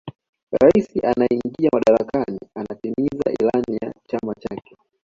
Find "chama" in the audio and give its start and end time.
4.07-4.35